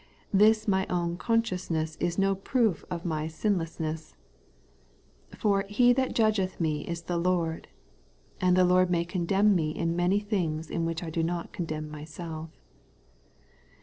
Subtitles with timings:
[0.33, 4.15] this my own consciousness is no proof of my sinlessness:
[5.37, 7.67] for' He that judgeth me is the Lord;'
[8.41, 11.87] and the Lord may condemn me in many things in which I do not condemn
[11.91, 12.49] myself.